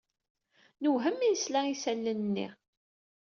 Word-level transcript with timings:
Newhem 0.81 1.15
mi 1.19 1.27
nesla 1.31 1.61
i 1.67 1.71
isallen-nni. 1.73 2.47